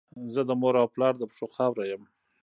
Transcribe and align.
زه 0.33 0.41
د 0.49 0.51
مور 0.61 0.75
او 0.81 0.87
پلار 0.93 1.13
د 1.17 1.23
پښو 1.29 1.47
خاوره 1.55 1.83
یم. 1.91 2.03